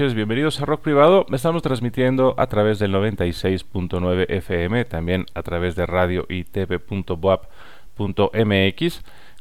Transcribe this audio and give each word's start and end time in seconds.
Bienvenidos 0.00 0.62
a 0.62 0.64
Rock 0.64 0.80
Privado. 0.80 1.26
Estamos 1.30 1.62
transmitiendo 1.62 2.34
a 2.38 2.46
través 2.46 2.78
del 2.78 2.94
96.9 2.94 4.24
FM, 4.30 4.86
también 4.86 5.26
a 5.34 5.42
través 5.42 5.76
de 5.76 5.84
radio 5.84 6.24
y 6.26 6.44
tv.boap.mx. 6.44 7.50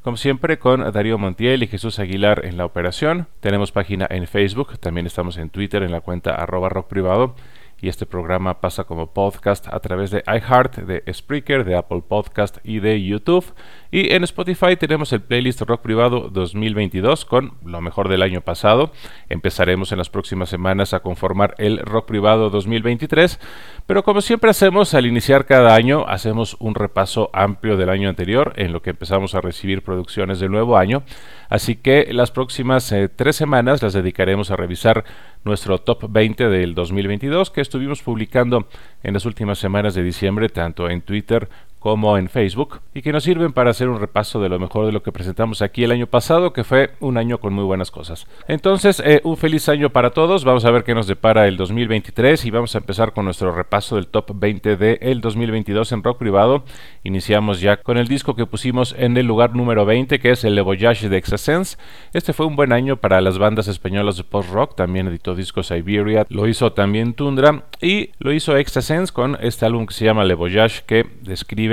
Como 0.01 0.17
siempre, 0.17 0.59
con 0.59 0.91
Darío 0.91 1.17
Montiel 1.17 1.63
y 1.63 1.67
Jesús 1.67 1.97
Aguilar 1.99 2.45
en 2.45 2.57
la 2.57 2.65
operación. 2.65 3.27
Tenemos 3.39 3.71
página 3.71 4.05
en 4.09 4.27
Facebook, 4.27 4.77
también 4.79 5.07
estamos 5.07 5.37
en 5.37 5.49
Twitter 5.49 5.81
en 5.81 5.93
la 5.93 6.01
cuenta 6.01 6.35
arroba 6.35 6.67
rock 6.67 6.89
privado 6.89 7.35
y 7.81 7.89
este 7.89 8.05
programa 8.05 8.61
pasa 8.61 8.83
como 8.83 9.13
podcast 9.13 9.67
a 9.67 9.79
través 9.79 10.11
de 10.11 10.23
iHeart, 10.27 10.77
de 10.77 11.03
Spreaker, 11.13 11.63
de 11.63 11.75
Apple 11.75 12.03
Podcast 12.07 12.57
y 12.63 12.79
de 12.79 13.03
YouTube. 13.03 13.53
Y 13.91 14.13
en 14.13 14.23
Spotify 14.23 14.75
tenemos 14.75 15.13
el 15.13 15.21
playlist 15.21 15.61
Rock 15.61 15.81
Privado 15.81 16.29
2022 16.29 17.25
con 17.25 17.53
lo 17.65 17.81
mejor 17.81 18.09
del 18.09 18.21
año 18.21 18.41
pasado. 18.41 18.91
Empezaremos 19.29 19.91
en 19.91 19.97
las 19.97 20.09
próximas 20.09 20.49
semanas 20.49 20.93
a 20.93 20.99
conformar 20.99 21.55
el 21.57 21.79
Rock 21.79 22.07
Privado 22.07 22.49
2023, 22.49 23.39
pero 23.87 24.03
como 24.03 24.21
siempre 24.21 24.49
hacemos 24.49 24.93
al 24.93 25.05
iniciar 25.05 25.45
cada 25.45 25.73
año, 25.73 26.05
hacemos 26.07 26.57
un 26.59 26.75
repaso 26.75 27.29
amplio 27.33 27.77
del 27.77 27.89
año 27.89 28.09
anterior 28.09 28.53
en 28.57 28.73
lo 28.73 28.81
que 28.81 28.91
empezamos 28.91 29.35
a 29.35 29.41
recibir 29.41 29.83
producciones 29.83 30.39
del 30.39 30.51
nuevo 30.51 30.77
año. 30.77 31.03
Así 31.49 31.75
que 31.75 32.13
las 32.13 32.31
próximas 32.31 32.91
eh, 32.91 33.09
tres 33.09 33.35
semanas 33.35 33.81
las 33.81 33.93
dedicaremos 33.93 34.51
a 34.51 34.55
revisar 34.55 35.03
nuestro 35.43 35.79
top 35.79 36.05
20 36.09 36.47
del 36.47 36.75
2022 36.75 37.49
que 37.49 37.61
estuvimos 37.61 38.03
publicando 38.03 38.67
en 39.03 39.13
las 39.15 39.25
últimas 39.25 39.57
semanas 39.57 39.95
de 39.95 40.03
diciembre, 40.03 40.49
tanto 40.49 40.89
en 40.89 41.01
Twitter 41.01 41.49
como 41.79 42.17
en 42.17 42.27
Facebook 42.27 42.81
y 42.93 43.01
que 43.01 43.13
nos 43.13 43.23
sirven 43.23 43.53
para 43.53 43.71
hacer 43.71 43.87
un 43.87 43.99
repaso 43.99 44.41
de 44.41 44.49
lo 44.49 44.59
mejor 44.59 44.85
de 44.85 44.91
lo 44.91 45.01
que 45.01 45.13
presentamos 45.13 45.61
aquí 45.61 45.83
el 45.83 45.91
año 45.91 46.07
pasado, 46.07 46.51
que 46.51 46.65
fue 46.65 46.91
un 46.99 47.17
año 47.17 47.39
con 47.39 47.53
muy 47.53 47.63
buenas 47.63 47.89
cosas. 47.89 48.27
Entonces, 48.47 49.01
eh, 49.05 49.21
un 49.23 49.37
feliz 49.37 49.69
año 49.69 49.89
para 49.89 50.09
todos. 50.11 50.43
Vamos 50.43 50.65
a 50.65 50.71
ver 50.71 50.83
qué 50.83 50.93
nos 50.93 51.07
depara 51.07 51.47
el 51.47 51.55
2023 51.55 52.45
y 52.45 52.51
vamos 52.51 52.75
a 52.75 52.79
empezar 52.79 53.13
con 53.13 53.25
nuestro 53.25 53.53
repaso 53.53 53.95
del 53.95 54.07
top 54.07 54.31
20 54.35 54.75
del 54.75 54.97
el 55.01 55.21
2022 55.21 55.91
en 55.93 56.03
rock 56.03 56.17
privado. 56.17 56.63
Iniciamos 57.03 57.61
ya 57.61 57.77
con 57.77 57.97
el 57.97 58.07
disco 58.07 58.35
que 58.35 58.45
pusimos 58.45 58.93
en 58.97 59.15
el 59.15 59.25
lugar 59.25 59.55
número 59.55 59.85
20, 59.85 60.19
que 60.19 60.31
es 60.31 60.43
el 60.43 60.55
Le 60.55 60.61
Voyage 60.61 61.07
de 61.07 61.17
Exasense. 61.17 61.77
Este 62.13 62.33
fue 62.33 62.45
un 62.45 62.57
buen 62.57 62.73
año 62.73 62.97
para 62.97 63.21
las 63.21 63.37
bandas 63.37 63.67
españolas 63.69 64.17
de 64.17 64.25
post-rock. 64.25 64.75
También 64.75 65.07
editó 65.07 65.33
discos 65.33 65.67
Siberia, 65.67 66.25
lo 66.29 66.47
hizo 66.47 66.73
también 66.73 67.13
Tundra 67.13 67.63
y 67.81 68.09
lo 68.19 68.33
hizo 68.33 68.57
Exasense 68.57 69.13
con 69.13 69.37
este 69.39 69.65
álbum 69.65 69.85
que 69.85 69.93
se 69.93 70.05
llama 70.05 70.25
Le 70.25 70.33
Voyage, 70.33 70.83
que 70.85 71.05
describe 71.21 71.68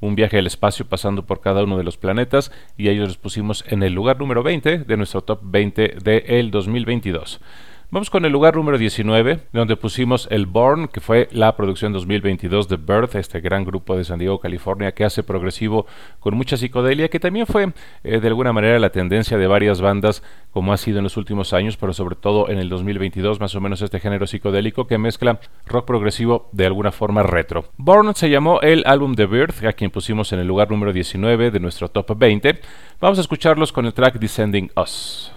un 0.00 0.14
viaje 0.14 0.38
al 0.38 0.46
espacio 0.46 0.86
pasando 0.86 1.26
por 1.26 1.40
cada 1.40 1.64
uno 1.64 1.76
de 1.76 1.84
los 1.84 1.96
planetas 1.96 2.52
y 2.76 2.88
ellos 2.88 3.08
los 3.08 3.16
pusimos 3.16 3.64
en 3.68 3.82
el 3.82 3.92
lugar 3.92 4.18
número 4.18 4.42
20 4.42 4.78
de 4.78 4.96
nuestro 4.96 5.22
top 5.22 5.40
20 5.42 5.96
del 6.02 6.22
el 6.26 6.50
2022. 6.50 7.40
Vamos 7.90 8.10
con 8.10 8.26
el 8.26 8.32
lugar 8.32 8.54
número 8.54 8.76
19, 8.76 9.44
donde 9.50 9.74
pusimos 9.74 10.28
el 10.30 10.44
Born, 10.44 10.88
que 10.88 11.00
fue 11.00 11.26
la 11.32 11.56
producción 11.56 11.90
2022 11.94 12.68
de 12.68 12.76
Birth, 12.76 13.14
este 13.14 13.40
gran 13.40 13.64
grupo 13.64 13.96
de 13.96 14.04
San 14.04 14.18
Diego, 14.18 14.40
California, 14.40 14.92
que 14.92 15.06
hace 15.06 15.22
progresivo 15.22 15.86
con 16.20 16.36
mucha 16.36 16.58
psicodelia, 16.58 17.08
que 17.08 17.18
también 17.18 17.46
fue 17.46 17.72
eh, 18.04 18.20
de 18.20 18.28
alguna 18.28 18.52
manera 18.52 18.78
la 18.78 18.90
tendencia 18.90 19.38
de 19.38 19.46
varias 19.46 19.80
bandas, 19.80 20.22
como 20.52 20.74
ha 20.74 20.76
sido 20.76 20.98
en 20.98 21.04
los 21.04 21.16
últimos 21.16 21.54
años, 21.54 21.78
pero 21.78 21.94
sobre 21.94 22.14
todo 22.14 22.50
en 22.50 22.58
el 22.58 22.68
2022, 22.68 23.40
más 23.40 23.54
o 23.54 23.60
menos 23.62 23.80
este 23.80 24.00
género 24.00 24.26
psicodélico 24.26 24.86
que 24.86 24.98
mezcla 24.98 25.40
rock 25.64 25.86
progresivo 25.86 26.50
de 26.52 26.66
alguna 26.66 26.92
forma 26.92 27.22
retro. 27.22 27.70
Born 27.78 28.14
se 28.14 28.28
llamó 28.28 28.60
el 28.60 28.82
álbum 28.84 29.14
de 29.14 29.24
Birth, 29.24 29.64
a 29.64 29.72
quien 29.72 29.90
pusimos 29.90 30.30
en 30.34 30.40
el 30.40 30.46
lugar 30.46 30.70
número 30.70 30.92
19 30.92 31.50
de 31.50 31.58
nuestro 31.58 31.88
top 31.88 32.18
20. 32.18 32.60
Vamos 33.00 33.16
a 33.16 33.22
escucharlos 33.22 33.72
con 33.72 33.86
el 33.86 33.94
track 33.94 34.18
Descending 34.18 34.72
Us. 34.76 35.32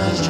such 0.00 0.29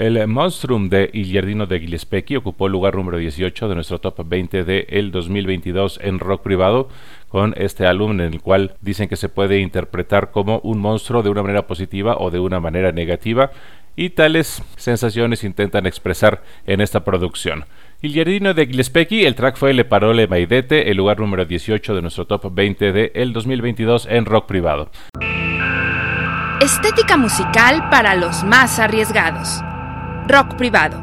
El 0.00 0.26
Monstrum 0.26 0.88
de 0.88 1.10
Il 1.12 1.26
Giardino 1.26 1.66
de 1.66 1.78
Gillespecchi 1.78 2.34
ocupó 2.34 2.64
el 2.64 2.72
lugar 2.72 2.94
número 2.94 3.18
18 3.18 3.68
de 3.68 3.74
nuestro 3.74 4.00
top 4.00 4.26
20 4.26 4.64
de 4.64 4.86
el 4.88 5.12
2022 5.12 6.00
en 6.02 6.18
rock 6.18 6.42
privado 6.42 6.88
con 7.28 7.52
este 7.58 7.86
álbum 7.86 8.12
en 8.12 8.20
el 8.20 8.40
cual 8.40 8.76
dicen 8.80 9.10
que 9.10 9.16
se 9.16 9.28
puede 9.28 9.58
interpretar 9.58 10.30
como 10.30 10.60
un 10.60 10.78
monstruo 10.78 11.22
de 11.22 11.28
una 11.28 11.42
manera 11.42 11.66
positiva 11.66 12.16
o 12.16 12.30
de 12.30 12.38
una 12.38 12.60
manera 12.60 12.92
negativa 12.92 13.50
y 13.94 14.08
tales 14.08 14.62
sensaciones 14.76 15.44
intentan 15.44 15.84
expresar 15.84 16.42
en 16.66 16.80
esta 16.80 17.04
producción. 17.04 17.66
Il 18.00 18.14
Giardino 18.14 18.54
de 18.54 18.68
Gillespecchi, 18.68 19.26
el 19.26 19.34
track 19.34 19.58
fue 19.58 19.74
Le 19.74 19.84
Parole 19.84 20.26
Maidete, 20.26 20.90
el 20.90 20.96
lugar 20.96 21.20
número 21.20 21.44
18 21.44 21.94
de 21.94 22.00
nuestro 22.00 22.26
top 22.26 22.54
20 22.54 22.92
de 22.92 23.12
el 23.14 23.34
2022 23.34 24.06
en 24.06 24.24
rock 24.24 24.46
privado. 24.46 24.90
Estética 26.62 27.18
musical 27.18 27.90
para 27.90 28.14
los 28.14 28.44
más 28.44 28.78
arriesgados 28.78 29.62
rock 30.30 30.56
privado. 30.56 30.96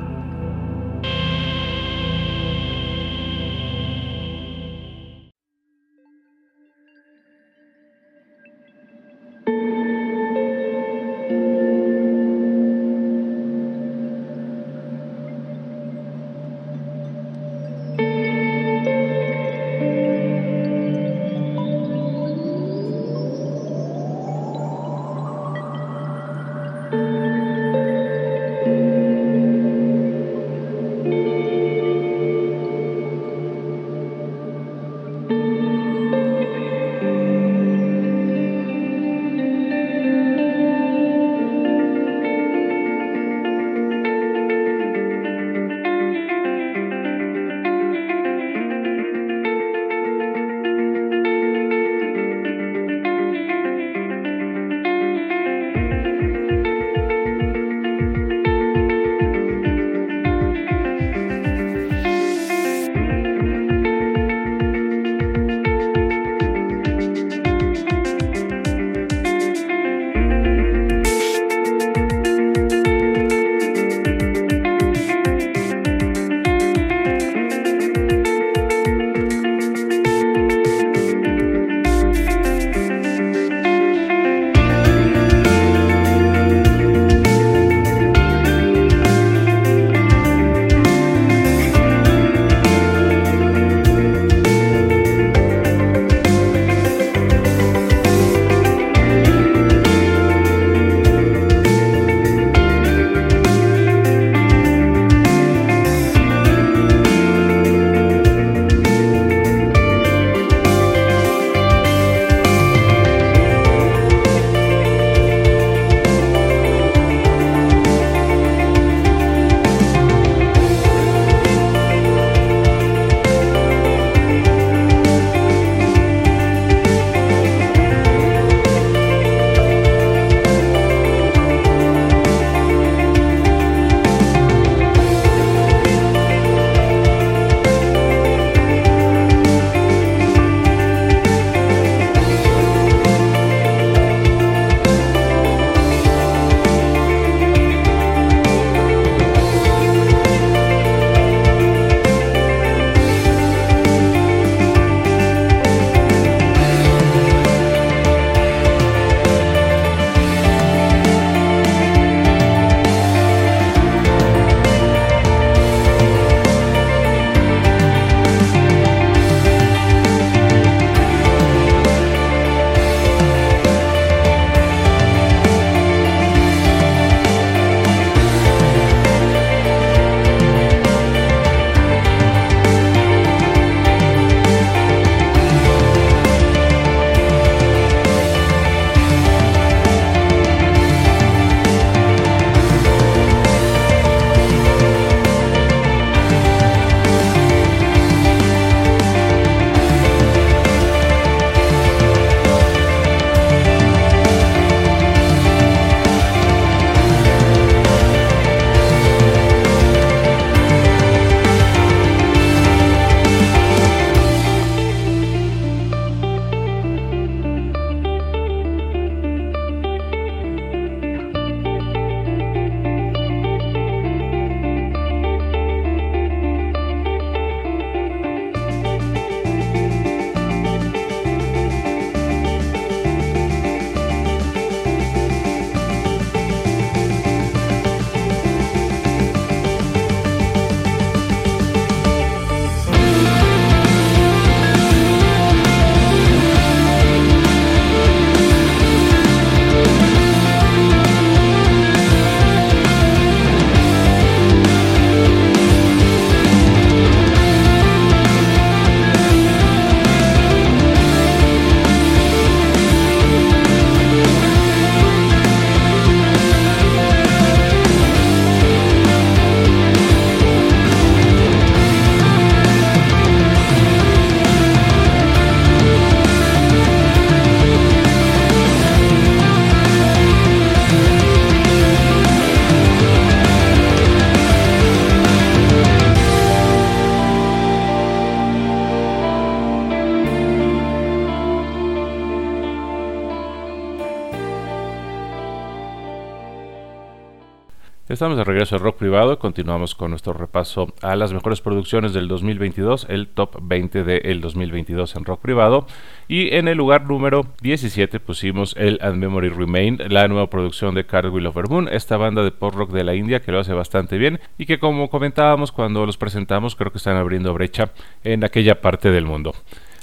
Estamos 298.17 298.39
de 298.39 298.45
regreso 298.45 298.73
al 298.73 298.81
rock 298.81 298.97
privado, 298.97 299.37
continuamos 299.37 299.93
con 299.93 300.09
nuestro 300.09 300.33
repaso 300.33 300.91
a 301.03 301.15
las 301.15 301.33
mejores 301.33 301.61
producciones 301.61 302.13
del 302.13 302.27
2022, 302.27 303.05
el 303.09 303.27
top 303.27 303.59
20 303.61 304.03
del 304.03 304.41
2022 304.41 305.15
en 305.17 305.23
rock 305.23 305.39
privado. 305.39 305.85
Y 306.27 306.55
en 306.55 306.67
el 306.67 306.79
lugar 306.79 307.05
número 307.05 307.45
17 307.61 308.19
pusimos 308.19 308.75
el 308.75 308.97
And 309.03 309.17
Memory 309.17 309.49
Remain, 309.49 309.99
la 310.09 310.27
nueva 310.27 310.49
producción 310.49 310.95
de 310.95 311.05
Cartwheel 311.05 311.45
Over 311.45 311.69
Moon, 311.69 311.89
esta 311.91 312.17
banda 312.17 312.41
de 312.41 312.49
pop 312.49 312.73
rock 312.73 312.89
de 312.89 313.03
la 313.03 313.13
India 313.13 313.39
que 313.39 313.51
lo 313.51 313.59
hace 313.59 313.73
bastante 313.73 314.17
bien 314.17 314.39
y 314.57 314.65
que 314.65 314.79
como 314.79 315.11
comentábamos 315.11 315.71
cuando 315.71 316.03
los 316.03 316.17
presentamos 316.17 316.75
creo 316.75 316.91
que 316.91 316.97
están 316.97 317.17
abriendo 317.17 317.53
brecha 317.53 317.91
en 318.23 318.43
aquella 318.43 318.81
parte 318.81 319.11
del 319.11 319.27
mundo. 319.27 319.53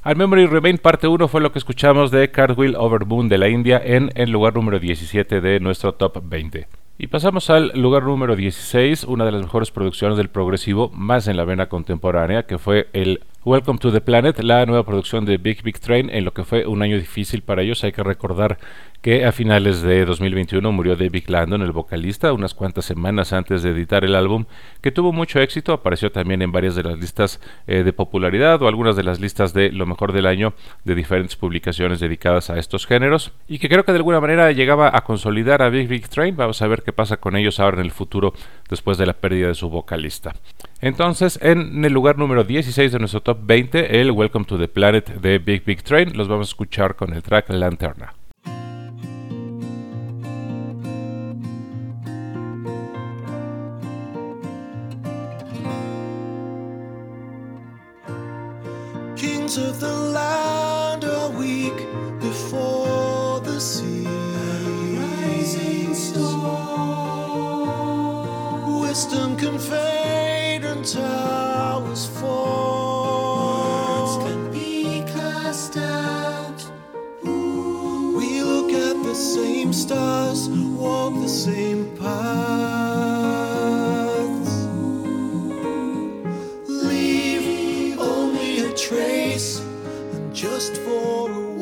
Al 0.05 0.14
Memory 0.14 0.46
Remain 0.46 0.79
parte 0.79 1.09
1 1.09 1.27
fue 1.27 1.40
lo 1.40 1.50
que 1.50 1.59
escuchamos 1.59 2.12
de 2.12 2.31
Cartwheel 2.31 2.77
Over 2.77 3.07
Moon 3.07 3.29
de 3.29 3.38
la 3.38 3.48
India 3.48 3.83
en 3.85 4.12
el 4.14 4.31
lugar 4.31 4.55
número 4.55 4.79
17 4.79 5.40
de 5.40 5.59
nuestro 5.59 5.94
top 5.94 6.22
20. 6.22 6.83
Y 6.96 7.09
pasamos 7.09 7.50
al 7.50 7.72
lugar 7.74 8.04
número 8.04 8.37
16, 8.37 9.04
una 9.04 9.24
de 9.24 9.33
las 9.33 9.42
mejores 9.42 9.72
producciones 9.72 10.16
del 10.16 10.28
progresivo 10.28 10.90
más 10.90 11.26
en 11.26 11.37
la 11.37 11.44
vena 11.44 11.68
contemporánea, 11.68 12.44
que 12.44 12.57
fue 12.57 12.88
el 12.92 13.20
Welcome 13.46 13.78
to 13.80 13.92
the 13.92 14.00
Planet, 14.00 14.42
la 14.42 14.64
nueva 14.64 14.87
producción 14.87 15.26
de 15.26 15.37
Big 15.37 15.62
Big 15.62 15.78
Train, 15.78 16.09
en 16.09 16.24
lo 16.24 16.33
que 16.33 16.44
fue 16.44 16.66
un 16.66 16.80
año 16.80 16.96
difícil 16.96 17.42
para 17.42 17.61
ellos. 17.61 17.85
Hay 17.85 17.92
que 17.92 18.02
recordar 18.02 18.59
que 19.02 19.26
a 19.26 19.33
finales 19.33 19.83
de 19.83 20.07
2021 20.07 20.72
murió 20.72 20.96
David 20.96 21.24
Landon, 21.26 21.61
el 21.61 21.72
vocalista, 21.72 22.33
unas 22.33 22.54
cuantas 22.54 22.87
semanas 22.87 23.35
antes 23.35 23.62
de 23.62 23.68
editar 23.68 24.02
el 24.02 24.14
álbum, 24.14 24.46
que 24.80 24.92
tuvo 24.92 25.12
mucho 25.12 25.40
éxito, 25.40 25.74
apareció 25.74 26.11
también 26.11 26.40
en 26.40 26.52
varias 26.52 26.74
de 26.74 26.85
las 26.85 26.98
listas 26.98 27.38
eh, 27.66 27.83
de 27.83 27.92
popularidad 27.92 28.62
o 28.62 28.66
algunas 28.66 28.96
de 28.96 29.04
las 29.04 29.20
listas 29.20 29.52
de 29.52 29.70
lo 29.70 29.85
mejor 29.85 30.14
del 30.14 30.24
año 30.24 30.54
de 30.85 30.94
diferentes 30.94 31.37
publicaciones 31.37 32.00
dedicadas 32.00 32.48
a 32.48 32.59
estos 32.59 32.87
géneros, 32.87 33.33
y 33.46 33.59
que 33.59 33.68
creo 33.68 33.85
que 33.85 33.92
de 33.92 33.98
alguna 33.98 34.22
manera 34.22 34.52
llegaba 34.52 34.90
a 34.96 35.04
consolidar 35.04 35.61
a 35.61 35.68
Big 35.68 35.87
Big 35.87 36.09
Train. 36.09 36.35
Vamos 36.35 36.62
a 36.62 36.66
ver 36.66 36.83
qué 36.83 36.94
pasa 36.94 37.18
con 37.18 37.37
ellos 37.37 37.61
ahora 37.61 37.80
en 37.80 37.85
el 37.85 37.90
futuro 37.90 38.33
después 38.70 38.96
de 38.96 39.04
la 39.04 39.12
pérdida 39.12 39.48
de 39.48 39.54
su 39.54 39.68
vocalista. 39.68 40.33
Entonces, 40.84 41.38
en 41.40 41.82
el 41.82 41.94
lugar 41.94 42.18
número 42.18 42.44
16 42.44 42.92
de 42.92 42.98
nuestro 42.98 43.22
top 43.22 43.38
20, 43.40 44.02
el 44.02 44.10
Welcome 44.10 44.44
to 44.44 44.58
the 44.58 44.68
Planet 44.68 45.14
de 45.14 45.38
Big 45.38 45.64
Big 45.64 45.82
Train, 45.82 46.14
los 46.14 46.28
vamos 46.28 46.48
a 46.48 46.50
escuchar 46.50 46.94
con 46.94 47.14
el 47.14 47.22
track 47.22 47.48
Lanterna. 47.48 48.12
Kings 59.16 59.56
of 59.56 59.80
the 59.80 59.86
land 60.12 61.02
are 61.06 61.30
weak 61.30 61.72
before 62.20 63.40
the 63.42 63.58
sea. 63.58 64.06
Rising 64.98 65.94
storm. 65.94 66.44
Wisdom 68.82 69.38
and 69.38 70.13
towers 70.84 72.06
fall. 72.06 74.04
Words 74.04 74.16
can 74.24 74.52
be 74.52 75.02
cast 75.12 75.78
out. 75.78 76.62
We 77.22 78.42
look 78.42 78.70
at 78.72 79.02
the 79.02 79.14
same 79.14 79.72
stars, 79.72 80.50
walk 80.50 81.14
the 81.14 81.28
same 81.28 81.96
paths. 81.96 82.14
Leave 86.68 87.98
only 87.98 88.58
a 88.66 88.72
trace, 88.76 89.60
and 89.60 90.34
just 90.34 90.76
for 90.78 91.30
a 91.30 91.53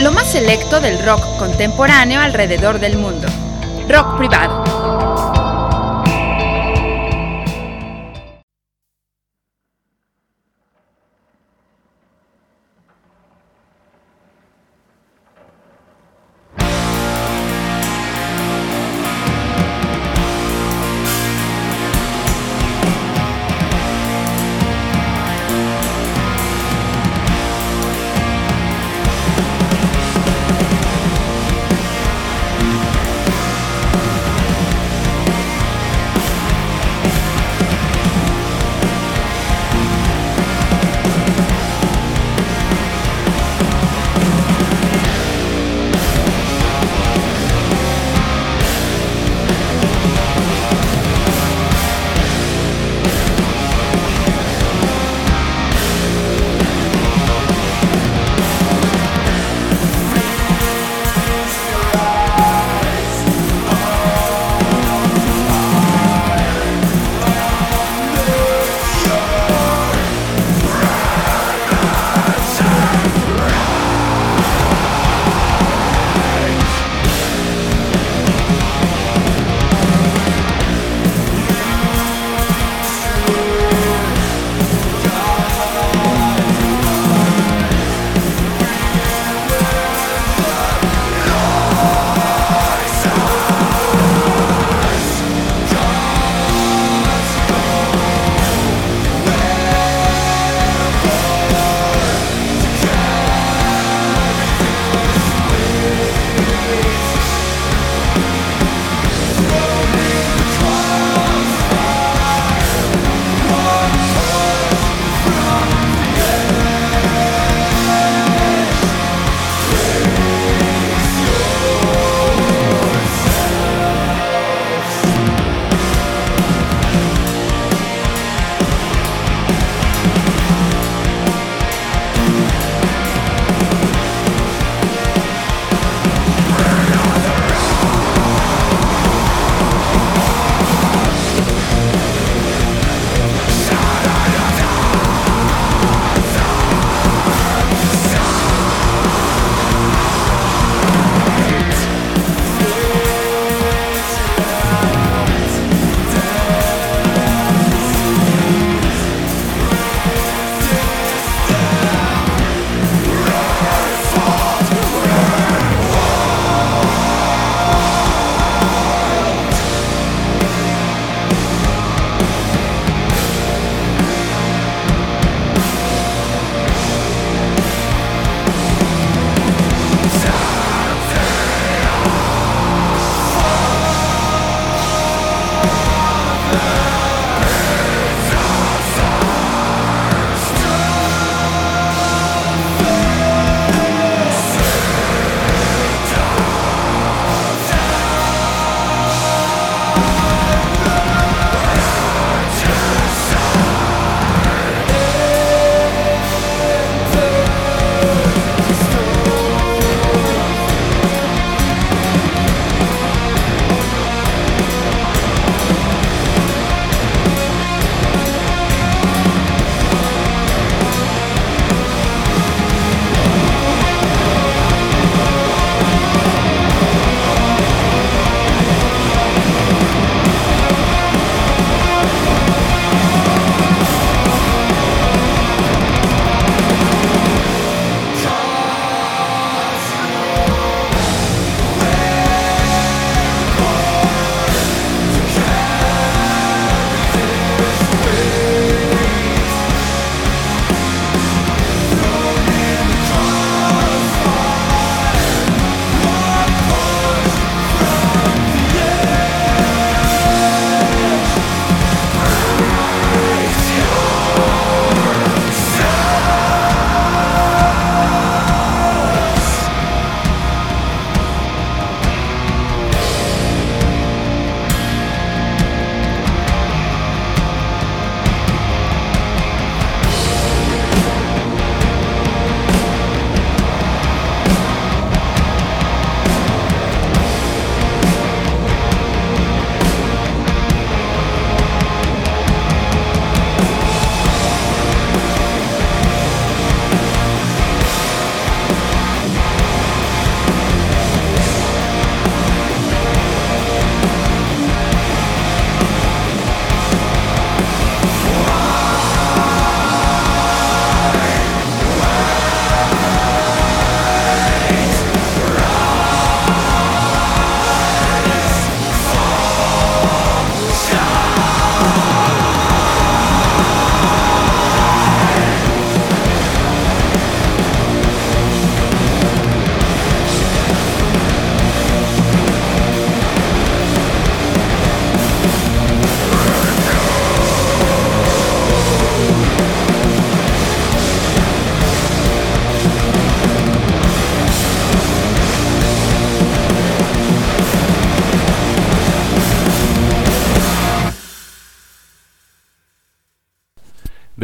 lo 0.00 0.12
más 0.12 0.30
selecto 0.30 0.80
del 0.80 1.02
rock 1.04 1.22
contemporáneo 1.38 2.20
alrededor 2.20 2.78
del 2.78 2.98
mundo. 2.98 3.26
Rock 3.88 4.18
privado 4.18 4.65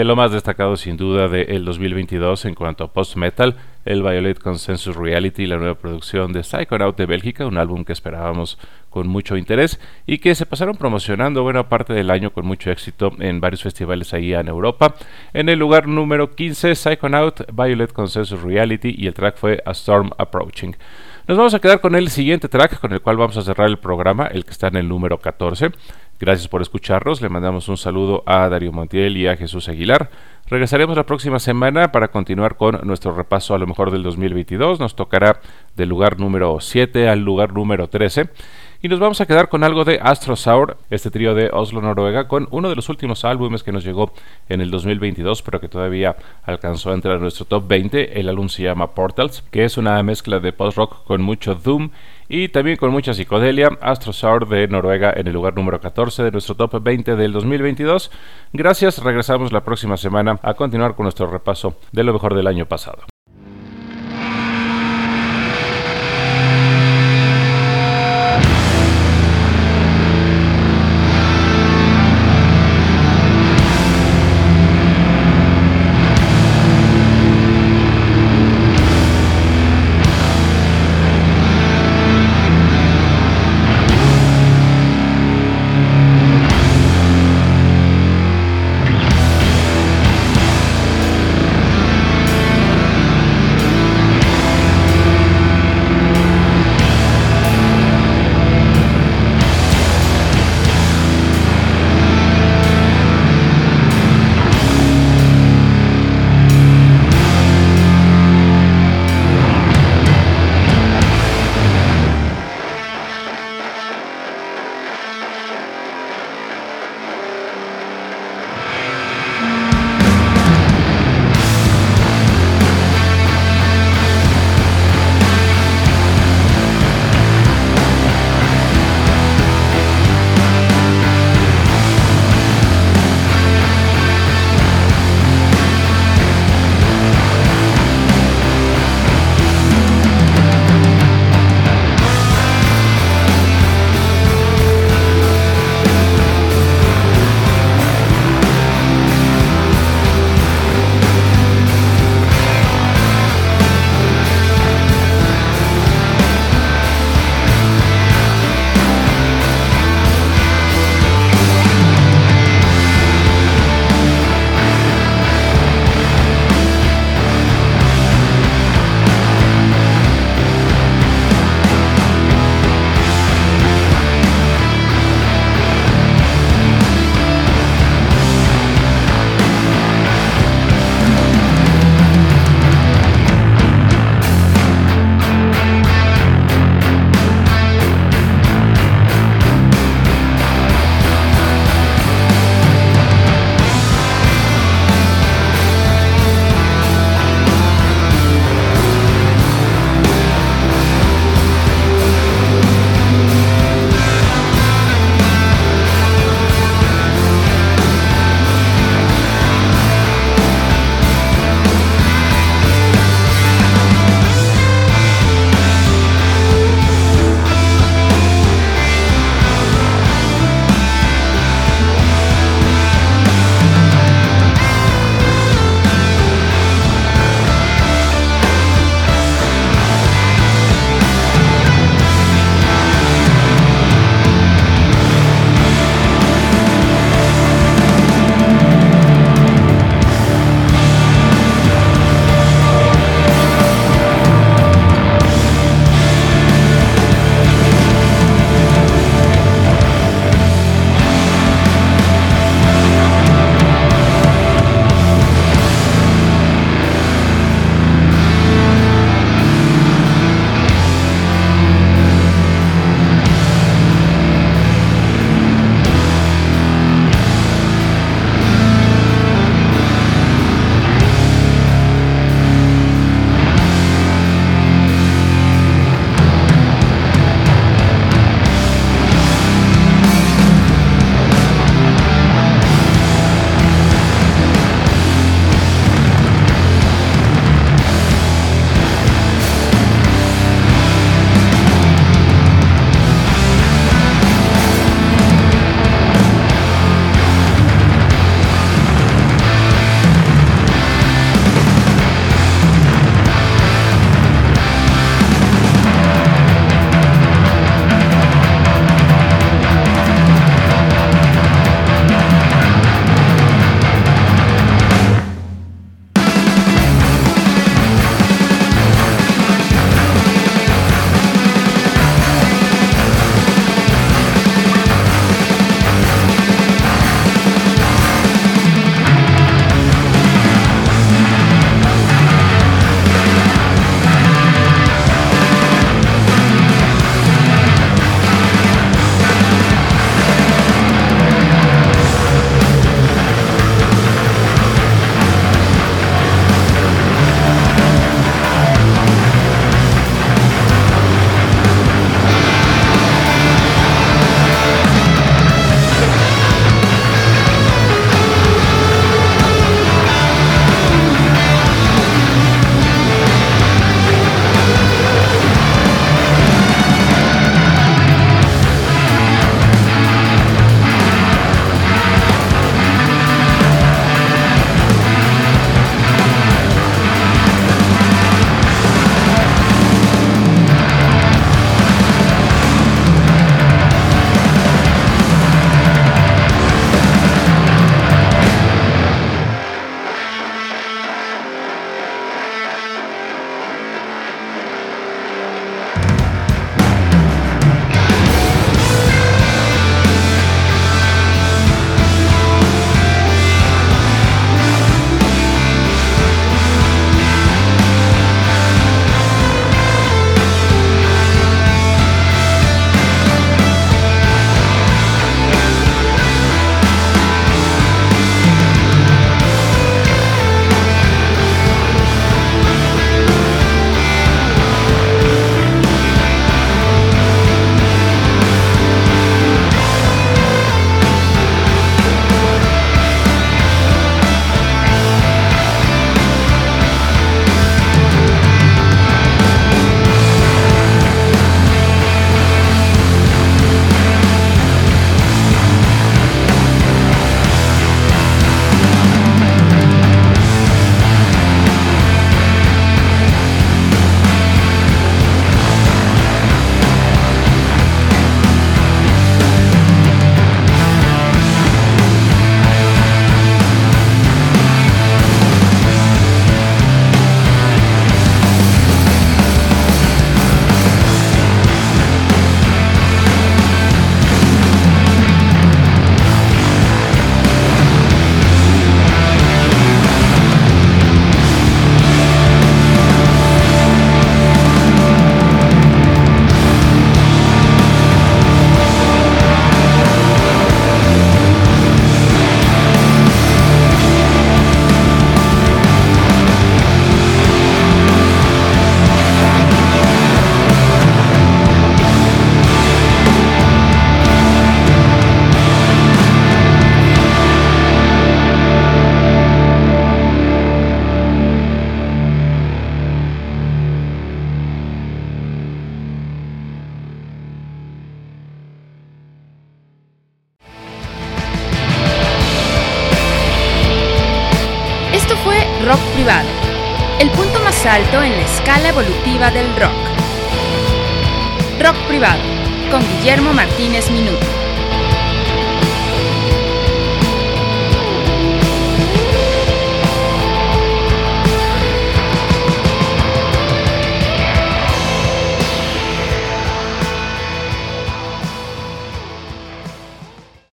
De 0.03 0.07
lo 0.07 0.17
más 0.17 0.33
destacado 0.33 0.77
sin 0.77 0.97
duda 0.97 1.29
del 1.29 1.65
2022 1.65 2.47
en 2.47 2.57
cuanto 2.57 2.83
a 2.83 2.93
post-metal, 2.93 3.55
el 3.85 4.03
Violet 4.03 4.37
Consensus 4.37 4.97
Reality, 4.97 5.47
la 5.47 5.59
nueva 5.59 5.77
producción 5.77 6.33
de 6.33 6.43
Psychonaut 6.43 6.97
de 6.97 7.07
Bélgica, 7.07 7.47
un 7.47 7.57
álbum 7.57 7.85
que 7.85 7.93
esperábamos 7.93 8.59
con 8.91 9.07
mucho 9.07 9.37
interés 9.37 9.79
y 10.05 10.19
que 10.19 10.35
se 10.35 10.45
pasaron 10.45 10.75
promocionando 10.75 11.45
buena 11.45 11.69
parte 11.69 11.93
del 11.93 12.11
año 12.11 12.33
con 12.33 12.45
mucho 12.45 12.73
éxito 12.73 13.13
en 13.21 13.41
varios 13.41 13.63
festivales 13.63 14.13
ahí 14.13 14.35
en 14.35 14.49
Europa. 14.49 14.97
En 15.35 15.49
el 15.49 15.61
lugar 15.61 15.87
número 15.87 16.33
15, 16.33 16.75
Psychonaut, 16.75 17.43
Violet 17.53 17.93
Consensus 17.93 18.43
Reality 18.43 18.97
y 18.99 19.07
el 19.07 19.15
track 19.15 19.37
fue 19.37 19.63
A 19.65 19.71
Storm 19.71 20.11
Approaching. 20.19 20.75
Nos 21.29 21.39
vamos 21.39 21.55
a 21.55 21.61
quedar 21.61 21.81
con 21.81 21.95
el 21.95 22.09
siguiente 22.11 22.49
track 22.49 22.81
con 22.81 22.93
el 22.93 23.01
cual 23.01 23.19
vamos 23.19 23.37
a 23.37 23.43
cerrar 23.43 23.69
el 23.69 23.79
programa, 23.79 24.27
el 24.27 24.45
que 24.45 24.51
está 24.51 24.67
en 24.67 24.75
el 24.75 24.89
número 24.89 25.19
14. 25.19 25.71
Gracias 26.23 26.47
por 26.47 26.63
escucharnos, 26.63 27.21
le 27.21 27.29
mandamos 27.29 27.69
un 27.69 27.77
saludo 27.77 28.23
a 28.27 28.49
Darío 28.49 28.71
Montiel 28.71 29.17
y 29.17 29.27
a 29.27 29.37
Jesús 29.37 29.69
Aguilar. 29.69 30.09
Regresaremos 30.47 30.97
la 30.97 31.05
próxima 31.05 31.41
semana 31.41 31.91
para 31.91 32.13
continuar 32.13 32.57
con 32.57 32.79
nuestro 32.85 33.13
repaso 33.13 33.57
a 33.57 33.59
lo 33.59 33.67
mejor 33.67 33.91
del 33.91 34.05
2022. 34.05 34.79
Nos 34.79 34.95
tocará 34.95 35.41
del 35.75 35.89
lugar 35.89 36.21
número 36.21 36.61
7 36.61 37.09
al 37.09 37.25
lugar 37.25 37.53
número 37.53 37.89
13. 37.89 38.29
Y 38.83 38.89
nos 38.89 39.01
vamos 39.01 39.21
a 39.21 39.27
quedar 39.27 39.49
con 39.49 39.65
algo 39.65 39.85
de 39.85 39.99
Astro 40.01 40.37
Sour, 40.37 40.77
este 40.91 41.11
trío 41.11 41.35
de 41.35 41.51
Oslo, 41.53 41.81
Noruega, 41.81 42.29
con 42.29 42.47
uno 42.53 42.69
de 42.69 42.77
los 42.77 42.89
últimos 42.89 43.25
álbumes 43.25 43.65
que 43.65 43.73
nos 43.73 43.85
llegó 43.85 44.13
en 44.49 44.61
el 44.61 44.71
2022, 44.71 45.43
pero 45.43 45.61
que 45.61 45.69
todavía 45.69 46.15
alcanzó 46.45 46.91
a 46.91 46.95
entrar 46.95 47.17
a 47.17 47.21
nuestro 47.21 47.47
top 47.47 47.67
20. 47.67 48.21
El 48.21 48.29
álbum 48.29 48.49
se 48.49 48.63
llama 48.63 48.95
Portals, 48.95 49.43
que 49.51 49.65
es 49.65 49.77
una 49.77 50.01
mezcla 50.05 50.39
de 50.39 50.53
post-rock 50.53 51.05
con 51.05 51.21
mucho 51.23 51.57
doom 51.57 51.91
y 52.33 52.49
también 52.49 52.79
con 52.79 52.91
mucha 52.91 53.13
psicodelia. 53.13 53.69
Astro 53.83 54.15
Sour 54.15 54.49
de 54.49 54.67
Noruega 54.67 55.13
en 55.15 55.27
el 55.27 55.35
lugar 55.35 55.55
número 55.55 55.79
14 55.81 56.23
de 56.23 56.31
nuestro 56.31 56.55
top 56.55 56.83
20 56.83 57.15
del 57.15 57.31
2022. 57.31 58.11
Gracias, 58.55 59.05
regresamos 59.05 59.53
la 59.53 59.63
próxima 59.63 59.99
semana 59.99 60.41
a 60.43 60.55
continuar 60.55 60.95
con 60.95 61.05
nuestro 61.05 61.27
repaso 61.27 61.77
de 61.93 62.05
lo 62.05 62.15
mejor 62.15 62.35
del 62.35 62.47
año 62.47 62.65
pasado. 62.65 63.12